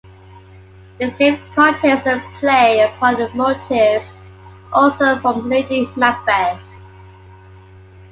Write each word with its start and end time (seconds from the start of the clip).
The 0.97 1.11
fifth 1.11 1.39
contains 1.53 2.07
a 2.07 2.23
play 2.39 2.79
upon 2.79 3.21
a 3.21 3.29
motif 3.35 4.01
also 4.73 5.19
from 5.19 5.47
Lady 5.47 5.87
Macbeth. 5.95 6.59